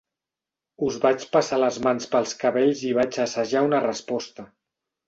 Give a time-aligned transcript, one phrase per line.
[0.87, 4.53] Us vaig passar les mans pels cabells i vaig assajar una resposta.